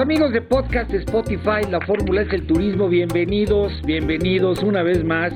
Amigos 0.00 0.32
de 0.32 0.40
podcast 0.40 0.92
Spotify, 0.94 1.68
la 1.68 1.80
fórmula 1.80 2.22
es 2.22 2.32
el 2.32 2.46
turismo, 2.46 2.88
bienvenidos, 2.88 3.72
bienvenidos 3.84 4.62
una 4.62 4.84
vez 4.84 5.02
más 5.02 5.32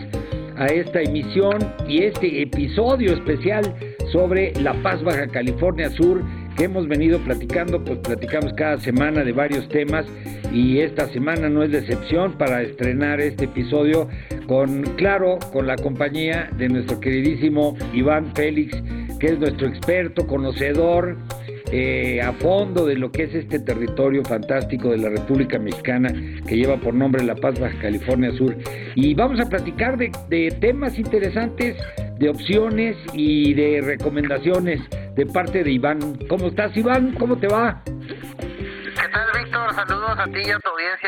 a 0.57 0.67
esta 0.67 1.03
emisión 1.03 1.59
y 1.89 2.05
este 2.05 2.43
episodio 2.43 3.13
especial 3.13 3.75
sobre 4.13 4.53
La 4.61 4.73
Paz, 4.83 5.03
Baja 5.03 5.27
California 5.27 5.91
Sur, 5.91 6.23
que 6.57 6.65
hemos 6.65 6.87
venido 6.87 7.19
platicando, 7.21 7.83
pues 7.83 7.99
platicamos 7.99 8.53
cada 8.53 8.79
semana 8.79 9.25
de 9.25 9.33
varios 9.33 9.69
temas 9.69 10.07
y 10.53 10.79
esta 10.79 11.09
semana 11.09 11.49
no 11.49 11.65
es 11.65 11.73
de 11.73 11.79
excepción 11.79 12.39
para 12.39 12.63
estrenar 12.63 13.21
este 13.21 13.47
episodio 13.47 14.09
con, 14.47 14.83
claro, 14.97 15.39
con 15.53 15.67
la 15.67 15.75
compañía 15.75 16.51
de 16.57 16.69
nuestro 16.69 17.01
queridísimo 17.01 17.77
Iván 17.93 18.33
Félix, 18.37 18.81
que 19.19 19.27
es 19.27 19.39
nuestro 19.41 19.67
experto, 19.67 20.25
conocedor, 20.29 21.17
eh, 21.75 22.21
a 22.21 22.35
fondo 22.35 22.85
de 22.85 22.97
lo 22.97 23.11
que 23.11 23.25
es 23.25 23.35
este 23.35 23.59
territorio 23.59 24.23
fantástico 24.25 24.91
de 24.91 24.99
la 24.99 25.09
República 25.09 25.59
Mexicana 25.59 26.13
que 26.47 26.57
lleva 26.57 26.77
por 26.77 26.93
nombre 26.93 27.25
La 27.25 27.35
Paz, 27.35 27.59
Baja 27.59 27.79
California 27.81 28.31
Sur. 28.33 28.55
Y 28.95 29.15
vamos 29.15 29.41
a 29.41 29.49
platicar 29.49 29.97
de, 29.97 30.57
temas 30.61 30.99
interesantes, 30.99 31.77
de 32.19 32.29
opciones 32.29 32.97
y 33.15 33.55
de 33.55 33.81
recomendaciones 33.81 34.81
de 35.15 35.25
parte 35.25 35.65
de 35.65 35.73
Iván. 35.73 36.19
¿Cómo 36.29 36.49
estás, 36.49 36.77
Iván? 36.77 37.15
¿Cómo 37.19 37.39
te 37.39 37.49
va? 37.49 37.83
¿Qué 37.85 39.09
tal, 39.11 39.43
Víctor? 39.43 39.75
Saludos 39.75 40.19
a 40.19 40.25
ti 40.27 40.43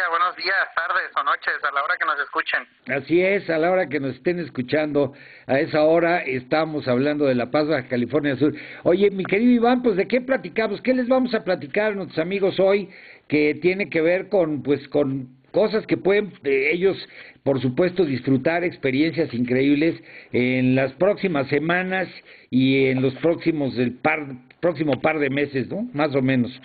Buenos 0.08 0.36
días, 0.36 0.54
tardes 0.76 1.10
o 1.16 1.24
noches, 1.24 1.54
a 1.68 1.74
la 1.74 1.82
hora 1.82 1.96
que 1.98 2.04
nos 2.04 2.20
escuchen. 2.20 2.62
Así 2.86 3.20
es, 3.20 3.50
a 3.50 3.58
la 3.58 3.72
hora 3.72 3.88
que 3.88 3.98
nos 3.98 4.14
estén 4.14 4.38
escuchando, 4.38 5.14
a 5.48 5.58
esa 5.58 5.82
hora 5.82 6.22
estamos 6.22 6.86
hablando 6.86 7.24
de 7.24 7.34
La 7.34 7.50
Paz, 7.50 7.66
Baja 7.66 7.88
California 7.88 8.36
Sur. 8.36 8.54
Oye, 8.84 9.10
mi 9.10 9.24
querido 9.24 9.50
Iván, 9.50 9.82
pues 9.82 9.96
¿de 9.96 10.06
qué 10.06 10.20
platicamos? 10.20 10.80
¿Qué 10.80 10.94
les 10.94 11.08
vamos 11.08 11.34
a 11.34 11.42
platicar 11.42 11.90
a 11.92 11.94
nuestros 11.96 12.20
amigos 12.20 12.60
hoy 12.60 12.88
que 13.26 13.56
tiene 13.56 13.90
que 13.90 14.00
ver 14.00 14.28
con, 14.28 14.62
pues, 14.62 14.86
con 14.88 15.28
cosas 15.50 15.84
que 15.86 15.96
pueden 15.96 16.32
eh, 16.44 16.70
ellos, 16.72 16.96
por 17.42 17.60
supuesto, 17.60 18.04
disfrutar 18.04 18.62
experiencias 18.62 19.34
increíbles 19.34 20.00
en 20.32 20.76
las 20.76 20.92
próximas 20.92 21.48
semanas 21.48 22.08
y 22.48 22.86
en 22.86 23.02
los 23.02 23.14
próximos, 23.16 23.76
el 23.78 23.94
par, 23.94 24.24
próximo 24.60 25.00
par 25.00 25.18
de 25.18 25.30
meses, 25.30 25.68
¿no? 25.68 25.88
Más 25.92 26.14
o 26.14 26.22
menos. 26.22 26.60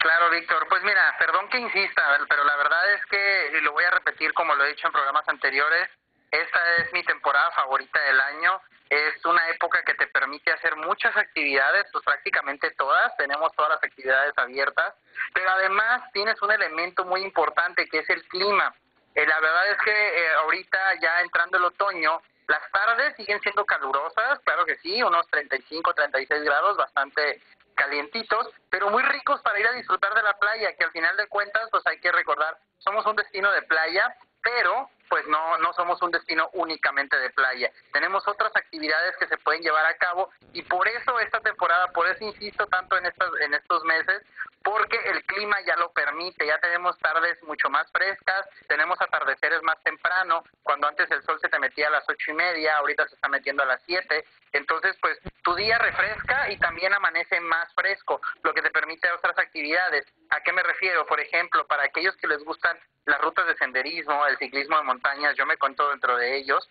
Claro, 0.00 0.30
Víctor. 0.30 0.66
Pues 0.68 0.82
mira, 0.84 1.16
perdón 1.18 1.48
que 1.48 1.58
insista, 1.58 2.02
pero 2.28 2.44
la 2.44 2.56
verdad 2.56 2.94
es 2.94 3.04
que, 3.06 3.52
y 3.58 3.60
lo 3.62 3.72
voy 3.72 3.84
a 3.84 3.90
repetir 3.90 4.32
como 4.32 4.54
lo 4.54 4.64
he 4.64 4.68
dicho 4.68 4.86
en 4.86 4.92
programas 4.92 5.28
anteriores, 5.28 5.88
esta 6.30 6.76
es 6.76 6.92
mi 6.92 7.02
temporada 7.02 7.50
favorita 7.52 8.00
del 8.02 8.20
año. 8.20 8.60
Es 8.90 9.24
una 9.26 9.46
época 9.50 9.82
que 9.84 9.94
te 9.94 10.06
permite 10.06 10.52
hacer 10.52 10.76
muchas 10.76 11.14
actividades, 11.16 11.86
pues 11.92 12.04
prácticamente 12.04 12.70
todas, 12.72 13.14
tenemos 13.16 13.52
todas 13.54 13.72
las 13.72 13.84
actividades 13.84 14.32
abiertas, 14.36 14.94
pero 15.34 15.50
además 15.50 16.10
tienes 16.12 16.40
un 16.40 16.52
elemento 16.52 17.04
muy 17.04 17.22
importante 17.22 17.86
que 17.88 17.98
es 17.98 18.08
el 18.08 18.22
clima. 18.28 18.74
Eh, 19.14 19.26
la 19.26 19.40
verdad 19.40 19.68
es 19.72 19.78
que 19.82 19.90
eh, 19.90 20.34
ahorita 20.36 20.78
ya 21.02 21.20
entrando 21.20 21.58
el 21.58 21.64
otoño, 21.64 22.22
las 22.46 22.70
tardes 22.70 23.14
siguen 23.16 23.40
siendo 23.40 23.66
calurosas, 23.66 24.40
claro 24.40 24.64
que 24.64 24.76
sí, 24.76 25.02
unos 25.02 25.26
35, 25.28 25.92
36 25.92 26.42
grados, 26.44 26.78
bastante 26.78 27.42
calientitos, 27.78 28.48
pero 28.68 28.90
muy 28.90 29.02
ricos 29.04 29.40
para 29.42 29.58
ir 29.58 29.66
a 29.68 29.72
disfrutar 29.72 30.12
de 30.12 30.22
la 30.22 30.36
playa, 30.38 30.74
que 30.76 30.84
al 30.84 30.90
final 30.90 31.16
de 31.16 31.28
cuentas, 31.28 31.68
pues 31.70 31.86
hay 31.86 32.00
que 32.00 32.10
recordar, 32.10 32.58
somos 32.78 33.06
un 33.06 33.16
destino 33.16 33.50
de 33.52 33.62
playa, 33.62 34.14
pero 34.42 34.90
pues 35.08 35.26
no, 35.26 35.56
no 35.58 35.72
somos 35.72 36.02
un 36.02 36.10
destino 36.10 36.50
únicamente 36.52 37.18
de 37.18 37.30
playa. 37.30 37.70
Tenemos 37.92 38.26
otras 38.28 38.54
actividades 38.54 39.16
que 39.16 39.26
se 39.26 39.38
pueden 39.38 39.62
llevar 39.62 39.86
a 39.86 39.96
cabo 39.96 40.28
y 40.52 40.62
por 40.62 40.86
eso 40.86 41.18
esta 41.20 41.40
temporada, 41.40 41.88
por 41.92 42.06
eso 42.08 42.24
insisto 42.24 42.66
tanto 42.66 42.98
en, 42.98 43.06
estas, 43.06 43.30
en 43.40 43.54
estos 43.54 43.82
meses, 43.84 44.22
porque 44.70 44.98
el 45.06 45.24
clima 45.24 45.56
ya 45.66 45.76
lo 45.76 45.90
permite, 45.92 46.46
ya 46.46 46.58
tenemos 46.58 46.98
tardes 46.98 47.42
mucho 47.44 47.70
más 47.70 47.90
frescas, 47.90 48.46
tenemos 48.66 49.00
atardeceres 49.00 49.62
más 49.62 49.82
temprano, 49.82 50.44
cuando 50.62 50.86
antes 50.86 51.10
el 51.10 51.22
sol 51.22 51.38
se 51.40 51.48
te 51.48 51.58
metía 51.58 51.86
a 51.88 51.90
las 51.90 52.04
ocho 52.06 52.32
y 52.32 52.34
media, 52.34 52.76
ahorita 52.76 53.08
se 53.08 53.14
está 53.14 53.28
metiendo 53.28 53.62
a 53.62 53.66
las 53.66 53.82
siete, 53.86 54.26
entonces 54.52 54.94
pues 55.00 55.18
tu 55.42 55.54
día 55.54 55.78
refresca 55.78 56.50
y 56.50 56.58
también 56.58 56.92
amanece 56.92 57.40
más 57.40 57.72
fresco, 57.72 58.20
lo 58.42 58.52
que 58.52 58.60
te 58.60 58.70
permite 58.70 59.10
otras 59.10 59.38
actividades. 59.38 60.04
¿A 60.28 60.42
qué 60.42 60.52
me 60.52 60.62
refiero? 60.62 61.06
Por 61.06 61.18
ejemplo, 61.18 61.66
para 61.66 61.84
aquellos 61.84 62.14
que 62.18 62.26
les 62.26 62.44
gustan 62.44 62.78
las 63.06 63.22
rutas 63.22 63.46
de 63.46 63.56
senderismo, 63.56 64.26
el 64.26 64.36
ciclismo 64.36 64.76
de 64.76 64.84
montañas, 64.84 65.34
yo 65.34 65.46
me 65.46 65.56
cuento 65.56 65.88
dentro 65.88 66.14
de 66.18 66.36
ellos. 66.36 66.68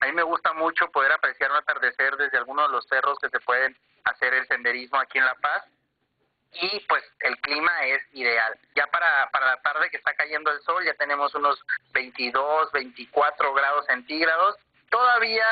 A 0.00 0.06
mí 0.06 0.12
me 0.12 0.24
gusta 0.24 0.52
mucho 0.54 0.90
poder 0.90 1.12
apreciar 1.12 1.52
un 1.52 1.58
atardecer 1.58 2.16
desde 2.16 2.38
algunos 2.38 2.68
de 2.68 2.72
los 2.72 2.86
cerros 2.88 3.16
que 3.20 3.28
se 3.28 3.38
pueden 3.40 3.76
hacer 4.04 4.34
el 4.34 4.46
senderismo 4.48 4.98
aquí 4.98 5.18
en 5.18 5.24
La 5.24 5.34
Paz. 5.36 5.64
Y 6.52 6.80
pues 6.88 7.04
el 7.20 7.36
clima 7.38 7.72
es 7.84 8.02
ideal. 8.12 8.58
Ya 8.74 8.86
para, 8.86 9.30
para 9.30 9.46
la 9.46 9.62
tarde 9.62 9.90
que 9.90 9.98
está 9.98 10.14
cayendo 10.14 10.50
el 10.50 10.60
sol 10.62 10.84
ya 10.84 10.94
tenemos 10.94 11.34
unos 11.34 11.62
22, 11.92 12.72
24 12.72 13.52
grados 13.54 13.86
centígrados. 13.86 14.56
Todavía 14.90 15.46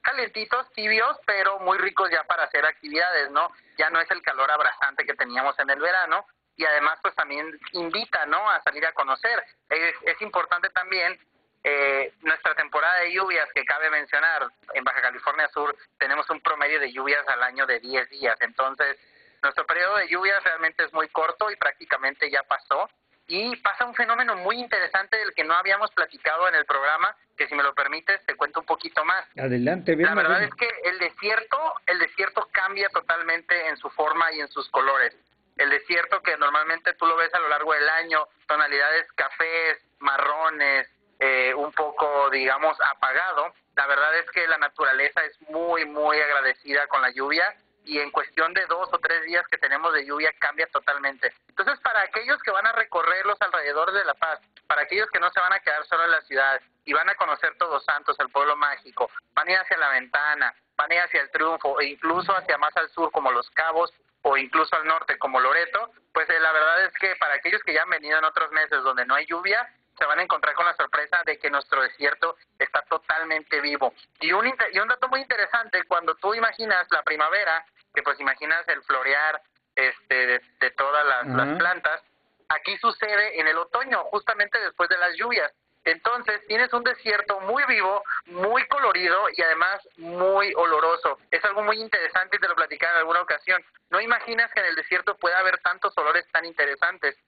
calentitos, 0.00 0.72
tibios, 0.72 1.16
pero 1.26 1.58
muy 1.60 1.76
ricos 1.78 2.10
ya 2.10 2.24
para 2.24 2.44
hacer 2.44 2.64
actividades, 2.64 3.30
¿no? 3.30 3.52
Ya 3.76 3.90
no 3.90 4.00
es 4.00 4.10
el 4.10 4.22
calor 4.22 4.50
abrasante 4.50 5.04
que 5.04 5.14
teníamos 5.14 5.58
en 5.58 5.68
el 5.68 5.78
verano, 5.78 6.26
y 6.60 6.64
además 6.66 6.98
pues 7.00 7.14
también 7.14 7.58
invita 7.72 8.26
no 8.26 8.48
a 8.50 8.62
salir 8.62 8.84
a 8.84 8.92
conocer 8.92 9.42
es, 9.70 9.94
es 10.02 10.20
importante 10.20 10.68
también 10.70 11.18
eh, 11.64 12.12
nuestra 12.20 12.54
temporada 12.54 13.00
de 13.00 13.12
lluvias 13.12 13.48
que 13.54 13.64
cabe 13.64 13.88
mencionar 13.90 14.46
en 14.74 14.84
Baja 14.84 15.00
California 15.00 15.48
Sur 15.54 15.74
tenemos 15.98 16.28
un 16.28 16.40
promedio 16.42 16.78
de 16.78 16.92
lluvias 16.92 17.26
al 17.28 17.42
año 17.42 17.64
de 17.64 17.80
10 17.80 18.10
días 18.10 18.36
entonces 18.40 18.98
nuestro 19.42 19.66
periodo 19.66 19.96
de 19.96 20.08
lluvias 20.08 20.42
realmente 20.44 20.84
es 20.84 20.92
muy 20.92 21.08
corto 21.08 21.50
y 21.50 21.56
prácticamente 21.56 22.30
ya 22.30 22.42
pasó. 22.42 22.88
Y 23.26 23.54
pasa 23.56 23.84
un 23.84 23.94
fenómeno 23.94 24.34
muy 24.36 24.58
interesante 24.58 25.16
del 25.16 25.32
que 25.34 25.44
no 25.44 25.54
habíamos 25.54 25.90
platicado 25.92 26.48
en 26.48 26.56
el 26.56 26.64
programa 26.66 27.14
que 27.36 27.46
si 27.46 27.54
me 27.54 27.62
lo 27.62 27.72
permites 27.74 28.24
te 28.26 28.34
cuento 28.34 28.60
un 28.60 28.66
poquito 28.66 29.04
más. 29.04 29.24
Adelante 29.38 29.94
bien, 29.94 30.08
la 30.08 30.14
verdad 30.14 30.42
es 30.42 30.54
que 30.54 30.68
el 30.84 30.98
desierto 30.98 31.56
el 31.86 31.98
desierto 31.98 32.48
cambia 32.52 32.88
totalmente 32.88 33.68
en 33.68 33.76
su 33.76 33.88
forma 33.90 34.32
y 34.32 34.40
en 34.40 34.48
sus 34.48 34.68
colores. 34.70 35.16
El 35.56 35.70
desierto 35.70 36.20
que 36.22 36.36
normalmente 36.36 36.92
tú 36.94 37.06
lo 37.06 37.16
ves 37.16 37.32
a 37.32 37.38
lo 37.38 37.48
largo 37.48 37.72
del 37.72 37.88
año, 37.88 38.26
tonalidades 38.46 39.10
cafés, 39.12 39.78
marrones, 40.00 40.88
eh, 41.18 41.54
un 41.54 41.70
poco, 41.72 42.30
digamos, 42.30 42.76
apagado. 42.92 43.54
La 43.76 43.86
verdad 43.86 44.18
es 44.18 44.30
que 44.32 44.46
la 44.46 44.58
naturaleza 44.58 45.24
es 45.24 45.40
muy, 45.50 45.84
muy 45.84 46.18
agradecida 46.18 46.86
con 46.88 47.00
la 47.02 47.10
lluvia 47.10 47.54
y 47.84 47.98
en 47.98 48.10
cuestión 48.10 48.52
de 48.54 48.66
dos 48.66 48.88
o 48.92 48.98
tres 48.98 49.22
días 49.24 49.44
que 49.50 49.58
tenemos 49.58 49.92
de 49.92 50.04
lluvia 50.04 50.32
cambia 50.38 50.66
totalmente. 50.68 51.32
Entonces, 51.48 51.78
para 51.80 52.02
aquellos 52.02 52.42
que 52.42 52.50
van 52.50 52.66
a 52.66 52.72
recorrer 52.72 53.26
los 53.26 53.40
alrededores 53.40 53.94
de 53.94 54.04
La 54.04 54.14
Paz, 54.14 54.40
para 54.66 54.82
aquellos 54.82 55.08
que 55.10 55.20
no 55.20 55.30
se 55.30 55.40
van 55.40 55.52
a 55.52 55.60
quedar 55.60 55.84
solo 55.86 56.04
en 56.04 56.10
la 56.10 56.20
ciudad 56.22 56.60
y 56.84 56.92
van 56.92 57.08
a 57.08 57.14
conocer 57.14 57.56
Todos 57.58 57.84
Santos, 57.84 58.16
el 58.20 58.30
pueblo 58.30 58.56
mágico, 58.56 59.10
van 59.32 59.48
a 59.48 59.52
ir 59.52 59.58
hacia 59.58 59.78
la 59.78 59.88
ventana, 59.90 60.54
van 60.76 60.90
a 60.90 60.94
ir 60.94 61.00
hacia 61.00 61.22
el 61.22 61.30
triunfo 61.30 61.80
e 61.80 61.86
incluso 61.86 62.36
hacia 62.36 62.58
más 62.58 62.76
al 62.76 62.88
sur 62.90 63.10
como 63.10 63.32
Los 63.32 63.50
Cabos, 63.50 63.92
o 64.22 64.36
incluso 64.36 64.76
al 64.76 64.86
norte 64.86 65.18
como 65.18 65.40
Loreto, 65.40 65.90
pues 66.12 66.28
eh, 66.28 66.38
la 66.40 66.52
verdad 66.52 66.84
es 66.84 66.92
que 66.94 67.16
para 67.16 67.34
aquellos 67.34 67.62
que 67.62 67.72
ya 67.72 67.82
han 67.82 67.90
venido 67.90 68.18
en 68.18 68.24
otros 68.24 68.50
meses 68.52 68.82
donde 68.82 69.06
no 69.06 69.14
hay 69.14 69.26
lluvia, 69.26 69.66
se 70.00 70.06
van 70.06 70.18
a 70.18 70.22
encontrar 70.22 70.54
con 70.54 70.64
la 70.64 70.74
sorpresa 70.74 71.22
de 71.26 71.38
que 71.38 71.50
nuestro 71.50 71.82
desierto 71.82 72.36
está 72.58 72.80
totalmente 72.88 73.60
vivo. 73.60 73.92
Y 74.18 74.32
un, 74.32 74.50
y 74.72 74.78
un 74.78 74.88
dato 74.88 75.08
muy 75.08 75.20
interesante, 75.20 75.84
cuando 75.84 76.14
tú 76.14 76.34
imaginas 76.34 76.86
la 76.90 77.02
primavera, 77.02 77.66
que 77.94 78.02
pues 78.02 78.18
imaginas 78.18 78.66
el 78.68 78.82
florear 78.82 79.42
este, 79.76 80.40
de, 80.58 80.70
todas 80.70 81.06
las, 81.06 81.26
las 81.26 81.58
plantas, 81.58 82.00
aquí 82.48 82.78
sucede 82.78 83.40
en 83.40 83.48
el 83.48 83.58
otoño, 83.58 84.04
justamente 84.04 84.58
después 84.58 84.88
de 84.88 84.96
las 84.96 85.14
lluvias. 85.16 85.52
Entonces 85.84 86.46
tienes 86.46 86.72
un 86.72 86.82
desierto 86.82 87.38
muy 87.40 87.62
vivo, 87.64 88.02
muy 88.26 88.66
colorido 88.68 89.28
y 89.34 89.42
además 89.42 89.86
muy 89.98 90.52
oloroso. 90.56 91.18
Es 91.30 91.44
algo 91.44 91.62
muy 91.62 91.78
interesante 91.78 92.36
y 92.36 92.40
te 92.40 92.48
lo 92.48 92.54
platicaba 92.54 92.92
en 92.94 92.98
alguna 93.00 93.20
ocasión. 93.20 93.62
No 93.90 94.00
imaginas 94.00 94.50
que 94.52 94.60
en 94.60 94.66
el 94.66 94.76
desierto 94.76 95.16
pueda 95.16 95.38
haber 95.38 95.58
tantos 95.58 95.96
olores 95.98 96.26
tan 96.32 96.44
interesantes. 96.46 97.18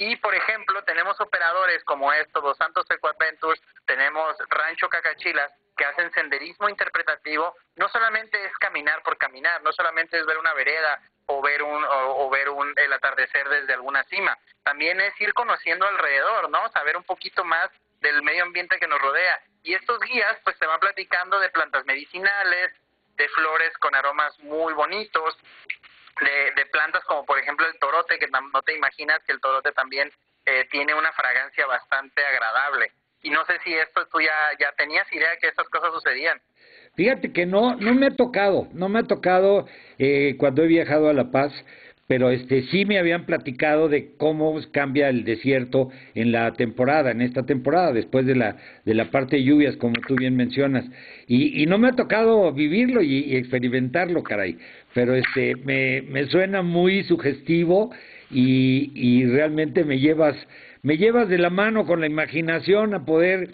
Y, 0.00 0.16
por 0.16 0.34
ejemplo, 0.34 0.82
tenemos 0.84 1.20
operadores 1.20 1.84
como 1.84 2.10
estos, 2.10 2.42
Los 2.42 2.56
Santos 2.56 2.86
Eco 2.88 3.08
Adventures, 3.08 3.60
tenemos 3.84 4.34
Rancho 4.48 4.88
Cacachilas, 4.88 5.52
que 5.76 5.84
hacen 5.84 6.10
senderismo 6.12 6.70
interpretativo. 6.70 7.54
No 7.76 7.86
solamente 7.90 8.42
es 8.42 8.56
caminar 8.56 9.02
por 9.02 9.18
caminar, 9.18 9.62
no 9.62 9.70
solamente 9.74 10.18
es 10.18 10.24
ver 10.24 10.38
una 10.38 10.54
vereda 10.54 11.02
o 11.26 11.42
ver 11.42 11.62
un 11.62 11.84
o, 11.86 12.30
ver 12.30 12.48
un 12.48 12.72
el 12.76 12.90
atardecer 12.94 13.46
desde 13.50 13.74
alguna 13.74 14.02
cima. 14.04 14.38
También 14.62 14.98
es 15.02 15.12
ir 15.20 15.34
conociendo 15.34 15.86
alrededor, 15.86 16.48
¿no? 16.48 16.66
Saber 16.70 16.96
un 16.96 17.04
poquito 17.04 17.44
más 17.44 17.68
del 18.00 18.22
medio 18.22 18.44
ambiente 18.44 18.78
que 18.78 18.88
nos 18.88 19.02
rodea. 19.02 19.38
Y 19.62 19.74
estos 19.74 20.00
guías 20.00 20.38
pues 20.44 20.58
te 20.58 20.66
van 20.66 20.80
platicando 20.80 21.38
de 21.40 21.50
plantas 21.50 21.84
medicinales, 21.84 22.72
de 23.16 23.28
flores 23.28 23.76
con 23.76 23.94
aromas 23.94 24.38
muy 24.38 24.72
bonitos, 24.72 25.36
de, 26.20 26.66
plantas 26.66 27.04
como 27.04 27.24
por 27.24 27.38
ejemplo 27.38 27.66
el 27.66 27.78
torote, 27.78 28.18
que 28.18 28.28
no 28.28 28.62
te 28.62 28.76
imaginas 28.76 29.18
que 29.26 29.32
el 29.32 29.40
torote 29.40 29.72
también 29.72 30.10
eh, 30.46 30.66
tiene 30.70 30.94
una 30.94 31.12
fragancia 31.12 31.66
bastante 31.66 32.24
agradable. 32.24 32.92
Y 33.22 33.30
no 33.30 33.44
sé 33.44 33.58
si 33.64 33.74
esto 33.74 34.06
tú 34.10 34.20
ya, 34.20 34.32
ya 34.58 34.72
tenías 34.72 35.10
idea 35.12 35.36
que 35.40 35.48
estas 35.48 35.68
cosas 35.68 35.92
sucedían. 35.92 36.40
Fíjate 36.96 37.32
que 37.32 37.46
no, 37.46 37.76
no 37.76 37.94
me 37.94 38.06
ha 38.06 38.16
tocado, 38.16 38.68
no 38.72 38.88
me 38.88 39.00
ha 39.00 39.02
tocado 39.04 39.66
eh, 39.98 40.36
cuando 40.38 40.62
he 40.62 40.66
viajado 40.66 41.08
a 41.08 41.12
La 41.12 41.30
Paz, 41.30 41.52
pero 42.10 42.32
este 42.32 42.62
sí 42.72 42.84
me 42.86 42.98
habían 42.98 43.24
platicado 43.24 43.88
de 43.88 44.16
cómo 44.16 44.58
cambia 44.72 45.08
el 45.10 45.22
desierto 45.22 45.90
en 46.16 46.32
la 46.32 46.54
temporada, 46.54 47.12
en 47.12 47.20
esta 47.20 47.46
temporada, 47.46 47.92
después 47.92 48.26
de 48.26 48.34
la 48.34 48.56
de 48.84 48.94
la 48.94 49.12
parte 49.12 49.36
de 49.36 49.44
lluvias, 49.44 49.76
como 49.76 49.94
tú 50.08 50.16
bien 50.16 50.34
mencionas, 50.34 50.84
y, 51.28 51.62
y 51.62 51.66
no 51.66 51.78
me 51.78 51.86
ha 51.86 51.92
tocado 51.92 52.52
vivirlo 52.52 53.00
y, 53.00 53.18
y 53.18 53.36
experimentarlo, 53.36 54.24
caray. 54.24 54.58
Pero 54.92 55.14
este 55.14 55.54
me, 55.54 56.02
me 56.02 56.26
suena 56.26 56.62
muy 56.62 57.04
sugestivo 57.04 57.92
y, 58.28 58.90
y 58.92 59.26
realmente 59.26 59.84
me 59.84 60.00
llevas 60.00 60.34
me 60.82 60.96
llevas 60.96 61.28
de 61.28 61.38
la 61.38 61.50
mano 61.50 61.86
con 61.86 62.00
la 62.00 62.06
imaginación 62.06 62.92
a 62.94 63.04
poder 63.04 63.50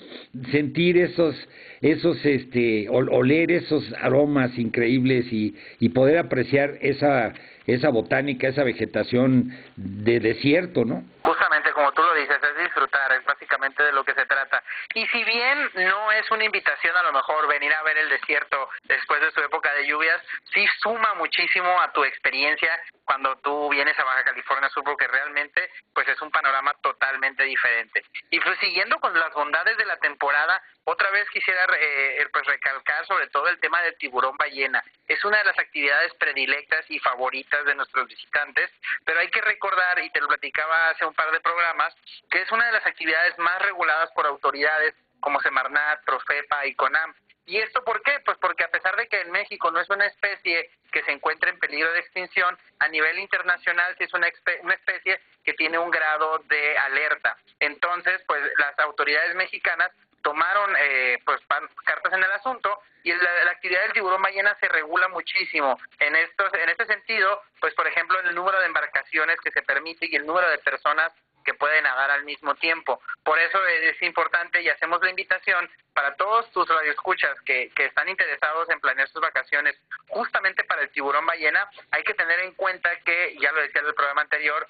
sentir 0.50 0.96
esos 0.96 1.36
esos 1.82 2.24
este 2.24 2.88
oler 2.88 3.50
esos 3.50 3.84
aromas 4.00 4.56
increíbles 4.58 5.30
y, 5.30 5.54
y 5.78 5.90
poder 5.90 6.16
apreciar 6.16 6.78
esa 6.80 7.34
esa 7.66 7.88
botánica 7.90 8.48
esa 8.48 8.64
vegetación 8.64 9.50
de 9.76 10.20
desierto 10.20 10.84
no 10.84 11.02
justamente 11.22 11.72
como 11.72 11.90
tú 11.92 12.02
lo 12.02 12.14
dices 12.14 12.38
es 12.42 12.64
disfrutar 12.64 13.12
es 13.12 13.24
básicamente 13.24 13.82
de 13.82 13.92
lo 13.92 14.04
que 14.04 14.14
se 14.14 14.26
trata. 14.26 14.62
Y 14.94 15.06
si 15.06 15.24
bien 15.24 15.70
no 15.74 16.12
es 16.12 16.30
una 16.30 16.44
invitación 16.44 16.96
a 16.96 17.02
lo 17.02 17.12
mejor 17.12 17.48
venir 17.48 17.72
a 17.72 17.82
ver 17.82 17.98
el 17.98 18.08
desierto 18.08 18.68
después 18.84 19.20
de 19.20 19.30
su 19.32 19.40
época 19.40 19.72
de 19.74 19.86
lluvias 19.86 20.20
sí 20.54 20.64
suma 20.80 21.14
muchísimo 21.14 21.80
a 21.80 21.92
tu 21.92 22.04
experiencia 22.04 22.70
cuando 23.06 23.36
tú 23.38 23.70
vienes 23.70 23.98
a 23.98 24.04
Baja 24.04 24.24
California 24.24 24.68
Sur 24.70 24.84
porque 24.84 25.06
realmente 25.06 25.70
pues 25.94 26.06
es 26.08 26.20
un 26.20 26.30
panorama 26.30 26.74
totalmente 26.82 27.44
diferente. 27.44 28.04
Y 28.30 28.40
pues 28.40 28.58
siguiendo 28.58 28.98
con 29.00 29.18
las 29.18 29.32
bondades 29.32 29.76
de 29.78 29.86
la 29.86 29.96
temporada, 29.98 30.60
otra 30.84 31.10
vez 31.10 31.28
quisiera 31.30 31.64
eh, 31.64 32.20
eh, 32.20 32.28
pues 32.32 32.44
recalcar 32.46 33.06
sobre 33.06 33.28
todo 33.28 33.48
el 33.48 33.58
tema 33.60 33.80
del 33.82 33.96
tiburón 33.96 34.36
ballena. 34.36 34.82
Es 35.06 35.24
una 35.24 35.38
de 35.38 35.44
las 35.44 35.58
actividades 35.58 36.12
predilectas 36.14 36.84
y 36.88 36.98
favoritas 36.98 37.64
de 37.64 37.74
nuestros 37.74 38.06
visitantes, 38.08 38.70
pero 39.04 39.20
hay 39.20 39.30
que 39.30 39.40
recordar, 39.40 39.98
y 40.00 40.10
te 40.10 40.20
lo 40.20 40.28
platicaba 40.28 40.90
hace 40.90 41.06
un 41.06 41.14
par 41.14 41.30
de 41.30 41.40
programas, 41.40 41.94
que 42.30 42.42
es 42.42 42.50
una 42.50 42.66
de 42.66 42.72
las 42.72 42.86
actividades 42.86 43.38
más 43.38 43.62
reguladas 43.62 44.10
por 44.12 44.26
autoridades 44.26 44.94
como 45.20 45.40
Semarnat, 45.40 46.04
Profepa 46.04 46.66
y 46.66 46.74
CONAM. 46.74 47.14
¿Y 47.46 47.58
esto 47.58 47.82
por 47.84 48.02
qué? 48.02 48.18
Pues 48.24 48.36
porque 48.38 48.64
a 48.64 48.70
pesar 48.70 48.96
de 48.96 49.06
que 49.06 49.20
en 49.20 49.30
México 49.30 49.70
no 49.70 49.80
es 49.80 49.88
una 49.88 50.06
especie 50.06 50.68
que 50.90 51.02
se 51.04 51.12
encuentra 51.12 51.48
en 51.48 51.58
peligro 51.58 51.92
de 51.92 52.00
extinción, 52.00 52.58
a 52.80 52.88
nivel 52.88 53.18
internacional 53.18 53.94
sí 53.96 54.04
es 54.04 54.12
una, 54.14 54.28
una 54.62 54.74
especie 54.74 55.20
que 55.44 55.54
tiene 55.54 55.78
un 55.78 55.90
grado 55.90 56.38
de 56.48 56.76
alerta. 56.78 57.36
Entonces, 57.60 58.20
pues 58.26 58.42
las 58.58 58.76
autoridades 58.80 59.34
mexicanas 59.36 59.92
tomaron 60.22 60.74
eh, 60.76 61.18
pues 61.24 61.40
cartas 61.84 62.12
en 62.12 62.24
el 62.24 62.32
asunto 62.32 62.80
y 63.04 63.12
la, 63.12 63.44
la, 63.44 63.52
actividad 63.52 63.82
del 63.82 63.92
tiburón 63.92 64.20
ballena 64.20 64.56
se 64.58 64.66
regula 64.66 65.06
muchísimo 65.06 65.78
en 66.00 66.16
estos 66.16 66.52
en 66.54 66.68
este 66.68 66.84
sentido 66.86 67.42
pues 67.60 67.72
por 67.74 67.86
ejemplo 67.86 68.18
el 68.18 68.34
número 68.34 68.58
de 68.58 68.66
embarcaciones 68.66 69.38
que 69.40 69.52
se 69.52 69.62
permite 69.62 70.08
y 70.10 70.16
el 70.16 70.26
número 70.26 70.50
de 70.50 70.58
personas 70.58 71.12
que 71.46 71.54
pueden 71.54 71.84
nadar 71.84 72.10
al 72.10 72.24
mismo 72.24 72.56
tiempo. 72.56 73.00
Por 73.24 73.38
eso 73.38 73.64
es 73.66 74.02
importante 74.02 74.60
y 74.60 74.68
hacemos 74.68 75.00
la 75.00 75.10
invitación 75.10 75.70
para 75.94 76.14
todos 76.16 76.50
tus 76.50 76.68
radioescuchas 76.68 77.40
que, 77.42 77.70
que 77.74 77.86
están 77.86 78.08
interesados 78.08 78.68
en 78.68 78.80
planear 78.80 79.08
sus 79.08 79.22
vacaciones 79.22 79.76
justamente 80.08 80.64
para 80.64 80.82
el 80.82 80.90
tiburón 80.90 81.24
ballena, 81.24 81.70
hay 81.92 82.02
que 82.02 82.14
tener 82.14 82.40
en 82.40 82.52
cuenta 82.54 82.90
que, 83.04 83.36
ya 83.40 83.52
lo 83.52 83.62
decía 83.62 83.80
en 83.80 83.86
el 83.86 83.94
programa 83.94 84.22
anterior, 84.22 84.66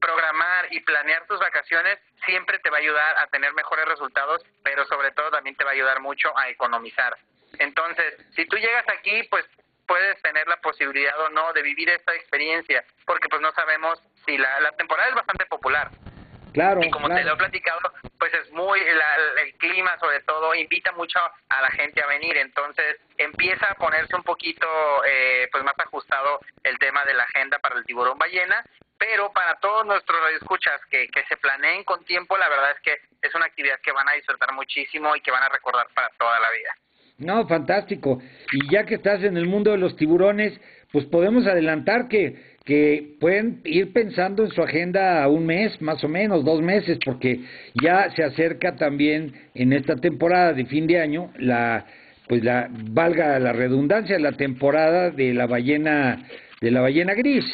programar 0.00 0.66
y 0.72 0.80
planear 0.80 1.26
tus 1.26 1.38
vacaciones 1.38 1.98
siempre 2.26 2.58
te 2.58 2.70
va 2.70 2.78
a 2.78 2.80
ayudar 2.80 3.16
a 3.18 3.26
tener 3.28 3.52
mejores 3.54 3.86
resultados, 3.86 4.44
pero 4.64 4.84
sobre 4.86 5.12
todo 5.12 5.30
también 5.30 5.56
te 5.56 5.64
va 5.64 5.70
a 5.70 5.74
ayudar 5.74 6.00
mucho 6.00 6.36
a 6.36 6.48
economizar. 6.48 7.16
Entonces, 7.58 8.14
si 8.34 8.46
tú 8.46 8.56
llegas 8.56 8.84
aquí, 8.88 9.22
pues 9.30 9.46
puedes 9.86 10.20
tener 10.22 10.46
la 10.48 10.60
posibilidad 10.60 11.18
o 11.20 11.30
no 11.30 11.52
de 11.52 11.62
vivir 11.62 11.88
esta 11.88 12.14
experiencia, 12.14 12.84
porque 13.06 13.28
pues 13.28 13.40
no 13.40 13.52
sabemos 13.52 14.02
si 14.26 14.36
la 14.36 14.72
temporada 14.76 15.08
es 15.08 15.14
bastante 15.14 15.46
popular. 15.46 15.90
Claro, 16.56 16.82
y 16.82 16.90
como 16.90 17.08
te 17.10 17.22
lo 17.22 17.34
he 17.34 17.36
platicado, 17.36 17.80
pues 18.18 18.32
es 18.32 18.50
muy, 18.50 18.80
el 18.80 19.54
clima 19.58 19.94
sobre 20.00 20.20
todo 20.20 20.54
invita 20.54 20.90
mucho 20.92 21.18
a 21.50 21.60
la 21.60 21.68
gente 21.72 22.02
a 22.02 22.06
venir, 22.06 22.34
entonces 22.38 22.96
empieza 23.18 23.70
a 23.70 23.74
ponerse 23.74 24.16
un 24.16 24.22
poquito 24.22 24.66
eh, 25.06 25.50
pues 25.52 25.62
más 25.64 25.74
ajustado 25.76 26.40
el 26.62 26.78
tema 26.78 27.04
de 27.04 27.12
la 27.12 27.24
agenda 27.24 27.58
para 27.58 27.76
el 27.76 27.84
tiburón 27.84 28.16
ballena, 28.16 28.64
pero 28.96 29.30
para 29.34 29.56
todos 29.56 29.84
nuestros 29.84 30.18
radioescuchas 30.18 30.80
que, 30.90 31.08
que 31.08 31.26
se 31.26 31.36
planeen 31.36 31.84
con 31.84 32.02
tiempo, 32.06 32.38
la 32.38 32.48
verdad 32.48 32.70
es 32.70 32.80
que 32.80 33.00
es 33.20 33.34
una 33.34 33.44
actividad 33.44 33.78
que 33.80 33.92
van 33.92 34.08
a 34.08 34.14
disfrutar 34.14 34.50
muchísimo 34.54 35.14
y 35.14 35.20
que 35.20 35.30
van 35.30 35.42
a 35.42 35.50
recordar 35.50 35.88
para 35.94 36.08
toda 36.18 36.40
la 36.40 36.50
vida. 36.52 36.70
No, 37.18 37.46
fantástico. 37.46 38.22
Y 38.52 38.72
ya 38.72 38.86
que 38.86 38.94
estás 38.94 39.22
en 39.22 39.36
el 39.36 39.44
mundo 39.44 39.72
de 39.72 39.78
los 39.78 39.94
tiburones, 39.96 40.58
pues 40.90 41.04
podemos 41.04 41.46
adelantar 41.46 42.08
que 42.08 42.55
que 42.66 43.16
pueden 43.20 43.60
ir 43.64 43.92
pensando 43.92 44.42
en 44.42 44.50
su 44.50 44.60
agenda 44.60 45.26
un 45.28 45.46
mes, 45.46 45.80
más 45.80 46.02
o 46.02 46.08
menos, 46.08 46.44
dos 46.44 46.60
meses, 46.60 46.98
porque 47.04 47.40
ya 47.80 48.10
se 48.10 48.24
acerca 48.24 48.74
también 48.74 49.50
en 49.54 49.72
esta 49.72 49.94
temporada 49.94 50.52
de 50.52 50.66
fin 50.66 50.86
de 50.86 51.00
año 51.00 51.32
la 51.38 51.86
pues 52.28 52.42
la 52.42 52.66
valga 52.68 53.38
la 53.38 53.52
redundancia 53.52 54.18
la 54.18 54.32
temporada 54.32 55.10
de 55.10 55.32
la 55.32 55.46
ballena 55.46 56.28
de 56.60 56.70
la 56.72 56.80
ballena 56.80 57.14
gris. 57.14 57.44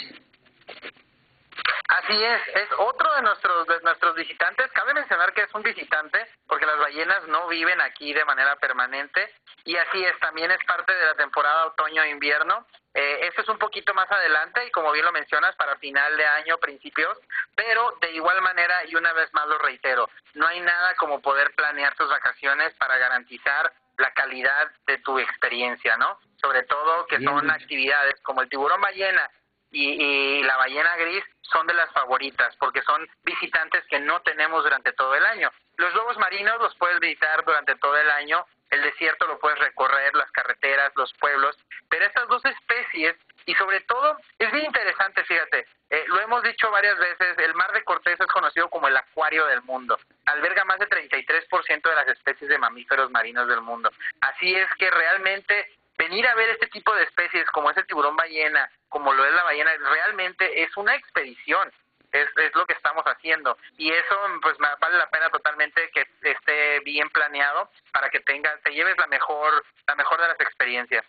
Así 1.89 2.15
es, 2.15 2.57
es 2.57 2.69
otro 2.79 3.15
de 3.17 3.23
nuestros 3.23 3.67
de 3.67 3.81
nuestros 3.85 4.17
visitantes. 4.17 4.73
Cabe 4.73 4.95
mencionar 4.95 5.35
que 5.35 5.43
es 5.43 5.55
un 5.55 5.63
visitante 5.63 6.21
porque 6.47 6.65
las 6.65 6.79
ballenas 6.79 7.29
no 7.29 7.49
viven 7.49 7.83
aquí 7.83 8.15
de 8.15 8.25
manera 8.25 8.57
permanente 8.57 9.29
y 9.65 9.77
así 9.77 10.05
es, 10.05 10.19
también 10.21 10.51
es 10.51 10.65
parte 10.65 10.95
de 10.95 11.07
la 11.07 11.15
temporada 11.15 11.67
otoño-invierno 11.67 12.67
eh, 12.95 13.21
esto 13.23 13.41
es 13.41 13.49
un 13.49 13.59
poquito 13.59 13.95
más 13.95 14.11
adelante 14.11 14.67
y 14.67 14.71
como 14.71 14.93
bien 14.93 15.05
lo 15.07 15.13
mencionas, 15.13 15.57
para 15.57 15.77
final 15.79 16.15
de 16.17 16.27
año, 16.27 16.59
principios, 16.59 17.19
pero 17.55 17.97
de 18.03 18.13
igual 18.13 18.43
manera 18.43 18.85
y 18.87 18.95
una 18.95 19.13
vez 19.15 19.33
más 19.33 19.47
lo 19.49 19.59
reitero, 19.59 20.11
no 20.35 20.47
hay 20.47 20.61
nada 20.61 20.95
como 20.97 21.21
poder 21.23 21.55
planear 21.55 21.95
tus 21.95 22.09
vacaciones 22.11 22.75
para 22.75 22.99
garantizar 22.99 23.73
la 23.97 24.13
calidad 24.13 24.71
de 24.87 24.99
tu 24.99 25.19
experiencia, 25.19 25.97
¿no? 25.97 26.19
Sobre 26.37 26.65
todo 26.65 27.07
que 27.07 27.21
son 27.21 27.51
actividades 27.51 28.21
como 28.23 28.43
el 28.43 28.49
tiburón 28.49 28.81
ballena 28.81 29.31
y, 29.71 30.03
y 30.03 30.43
la 30.43 30.57
ballena 30.59 30.97
gris 30.97 31.25
son 31.41 31.67
de 31.67 31.75
las 31.75 31.91
favoritas 31.93 32.55
porque 32.57 32.83
son 32.83 33.09
visitantes 33.23 33.85
que 33.89 34.01
no 34.01 34.21
tenemos 34.21 34.65
durante 34.65 34.93
todo 34.93 35.15
el 35.15 35.25
año. 35.25 35.51
Los 35.77 35.95
lobos 35.95 36.19
marinos 36.19 36.59
los 36.59 36.75
puedes 36.77 37.01
visitar 37.01 37.43
durante 37.45 37.75
todo 37.77 37.97
el 37.97 38.11
año 38.11 38.45
el 38.73 38.83
desierto 38.83 39.27
lo 39.27 39.39
puedes 39.39 39.59
recorrer, 39.59 40.15
las 40.15 40.31
carreteras, 40.33 40.93
los 40.97 41.13
pueblos, 41.15 41.57
pero 41.91 42.07
estas 42.07 42.27
dos 42.27 42.43
especies, 42.45 43.15
y 43.45 43.55
sobre 43.55 43.81
todo, 43.83 44.17
es 44.39 44.51
bien 44.51 44.65
interesante, 44.65 45.23
fíjate, 45.25 45.67
eh, 45.91 46.05
lo 46.09 46.21
hemos 46.21 46.43
dicho 46.43 46.71
varias 46.71 46.99
veces, 46.99 47.37
el 47.39 47.55
mar 47.55 47.71
de 47.73 47.85
Cortés 47.85 48.19
es 48.19 48.27
conocido 48.29 48.71
como 48.71 48.89
el 48.89 48.97
acuario 48.97 49.45
del 49.47 49.63
mundo, 49.63 49.99
alberga 50.25 50.65
más 50.65 50.79
de 50.79 50.89
33% 50.89 51.83
de 51.83 51.95
las 51.95 52.09
especies 52.09 52.49
de 52.49 52.57
mamíferos 52.57 53.11
marinos 53.11 53.47
del 53.47 53.61
mundo. 53.61 53.91
Así 54.23 54.55
es 54.55 54.69
que 54.79 54.91
realmente 54.91 55.71
venir 55.99 56.27
a 56.27 56.35
ver 56.35 56.49
este 56.49 56.69
tipo 56.69 56.95
de 56.95 57.03
especies 57.03 57.47
como 57.51 57.71
es 57.71 57.77
el 57.77 57.87
tiburón 57.87 58.17
ballena, 58.17 58.71
como 58.89 59.13
lo 59.13 59.25
es 59.27 59.35
la 59.35 59.45
ballena, 59.45 59.71
realmente 59.91 60.63
es 60.63 60.75
una 60.79 60.95
expedición 60.95 61.71
es, 62.13 62.29
es 62.37 62.55
lo 62.55 62.67
que 62.67 62.75
estamos 62.75 63.05
haciendo 63.05 63.57
y 63.79 63.91
eso 63.91 64.17
pues 64.43 64.57
vale 64.59 64.99
la 64.99 65.11
pena 65.11 65.31
totalmente 65.31 65.91
que 65.93 66.07
esté 66.23 66.81
bien 66.81 67.09
planeado 67.11 67.71
para 67.93 68.09
que 68.11 68.21
tengas 68.21 68.61
te 68.63 68.73
lleves 68.73 68.97
la 68.99 69.07
mejor 69.07 69.65
la 69.87 69.95
mejor 69.95 70.21
de 70.21 70.29
las 70.29 70.41
experiencias 70.41 71.05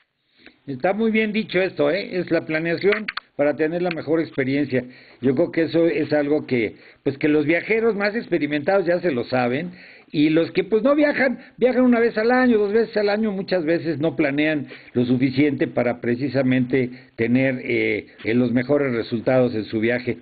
está 0.67 0.93
muy 0.93 1.11
bien 1.11 1.31
dicho 1.31 1.59
esto 1.59 1.91
eh 1.91 2.19
es 2.19 2.31
la 2.31 2.45
planeación 2.45 3.07
para 3.35 3.55
tener 3.55 3.81
la 3.81 3.89
mejor 3.89 4.19
experiencia. 4.19 4.83
Yo 5.21 5.33
creo 5.35 5.51
que 5.51 5.63
eso 5.63 5.87
es 5.87 6.13
algo 6.13 6.45
que, 6.45 6.75
pues 7.03 7.17
que 7.17 7.27
los 7.27 7.45
viajeros 7.45 7.95
más 7.95 8.15
experimentados 8.15 8.85
ya 8.85 8.99
se 8.99 9.11
lo 9.11 9.23
saben 9.23 9.71
y 10.11 10.29
los 10.29 10.51
que 10.51 10.63
pues 10.63 10.83
no 10.83 10.93
viajan, 10.93 11.39
viajan 11.57 11.83
una 11.83 11.99
vez 11.99 12.15
al 12.17 12.31
año, 12.31 12.59
dos 12.59 12.71
veces 12.71 12.95
al 12.97 13.09
año, 13.09 13.31
muchas 13.31 13.65
veces 13.65 13.97
no 13.99 14.15
planean 14.15 14.67
lo 14.93 15.05
suficiente 15.05 15.67
para 15.67 15.99
precisamente 16.01 16.91
tener 17.15 17.59
eh, 17.63 18.07
los 18.25 18.51
mejores 18.51 18.93
resultados 18.93 19.55
en 19.55 19.65
su 19.65 19.79
viaje. 19.79 20.19